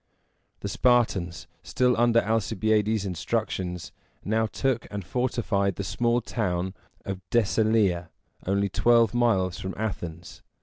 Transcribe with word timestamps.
The 0.61 0.67
Spartans, 0.67 1.45
still 1.61 1.95
under 1.95 2.21
Alcibiades' 2.21 3.05
instructions, 3.05 3.91
now 4.25 4.47
took 4.47 4.87
and 4.89 5.05
fortified 5.05 5.75
the 5.75 5.83
small 5.83 6.21
town 6.21 6.73
of 7.05 7.21
Dec 7.29 7.63
e 7.63 7.63
le´a, 7.91 8.07
only 8.47 8.67
twelve 8.67 9.13
miles 9.13 9.59
from 9.59 9.75
Athens. 9.77 10.41